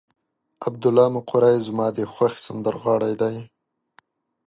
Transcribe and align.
عبدالله 0.67 1.07
مقری 1.17 1.55
زما 1.67 1.87
د 1.97 1.99
خوښې 2.13 2.39
سندرغاړی 2.45 3.13
دی. 3.21 3.35